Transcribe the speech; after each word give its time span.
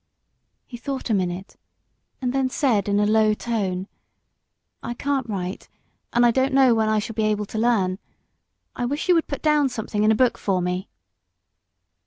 He 0.65 0.77
thought 0.77 1.11
a 1.11 1.13
minute, 1.13 1.57
and 2.23 2.33
then 2.33 2.49
said, 2.49 2.89
in 2.89 2.99
a 2.99 3.05
low 3.05 3.35
tone, 3.35 3.87
"I 4.81 4.95
can't 4.95 5.29
write, 5.29 5.69
and 6.11 6.25
I 6.25 6.31
don't 6.31 6.55
know 6.55 6.73
when 6.73 6.89
I 6.89 6.97
shall 6.97 7.13
be 7.13 7.25
able 7.25 7.45
to 7.45 7.59
learn; 7.59 7.99
I 8.75 8.83
wish 8.85 9.07
you 9.07 9.13
would 9.13 9.27
put 9.27 9.43
down 9.43 9.69
something 9.69 10.01
in 10.03 10.11
a 10.11 10.15
book 10.15 10.39
for 10.39 10.59
me." 10.59 10.89